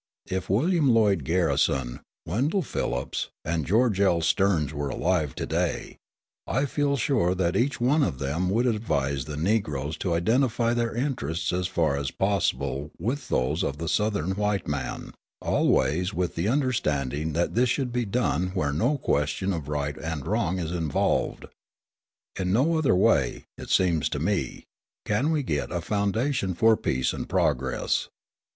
[0.25, 4.21] If William Lloyd Garrison, Wendell Phillips, and George L.
[4.21, 5.99] Stearns were alive to day,
[6.47, 10.95] I feel sure that each one of them would advise the Negroes to identify their
[10.95, 16.47] interests as far as possible with those of the Southern white man, always with the
[16.47, 21.45] understanding that this should be done where no question of right and wrong is involved.
[22.39, 24.63] In no other way, it seems to me,
[25.05, 28.09] can we get a foundation for peace and progress.